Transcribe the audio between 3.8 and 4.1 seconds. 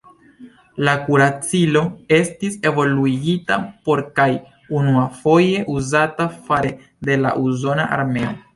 por